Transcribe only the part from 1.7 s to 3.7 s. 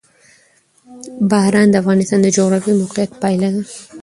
د افغانستان د جغرافیایي موقیعت پایله ده.